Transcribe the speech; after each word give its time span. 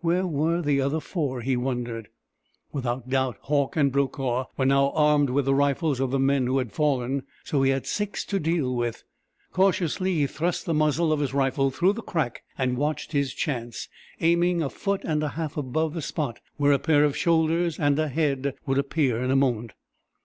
Where 0.00 0.26
were 0.26 0.62
the 0.62 0.80
other 0.80 0.98
four, 0.98 1.42
he 1.42 1.56
wondered? 1.56 2.08
Without 2.72 3.08
doubt 3.08 3.36
Hauck 3.42 3.76
and 3.76 3.92
Brokaw 3.92 4.46
were 4.56 4.66
now 4.66 4.90
armed 4.96 5.30
with 5.30 5.44
the 5.44 5.54
rifles 5.54 6.00
of 6.00 6.10
the 6.10 6.18
men 6.18 6.48
who 6.48 6.58
had 6.58 6.72
fallen, 6.72 7.22
so 7.44 7.62
he 7.62 7.70
had 7.70 7.86
six 7.86 8.24
to 8.24 8.40
deal 8.40 8.74
with. 8.74 9.04
Cautiously 9.52 10.14
he 10.16 10.26
thrust 10.26 10.66
the 10.66 10.74
muzzle 10.74 11.12
of 11.12 11.20
his 11.20 11.32
rifle 11.32 11.70
through 11.70 11.92
the 11.92 12.02
crack, 12.02 12.42
and 12.58 12.76
watched 12.76 13.12
his 13.12 13.32
chance, 13.32 13.88
aiming 14.20 14.60
a 14.60 14.70
foot 14.70 15.02
and 15.04 15.22
a 15.22 15.28
half 15.38 15.56
above 15.56 15.94
the 15.94 16.02
spot 16.02 16.40
where 16.56 16.72
a 16.72 16.80
pair 16.80 17.04
of 17.04 17.16
shoulders 17.16 17.78
and 17.78 17.96
a 18.00 18.08
head 18.08 18.54
would 18.66 18.78
appear 18.78 19.22
in 19.22 19.30
a 19.30 19.36
moment. 19.36 19.70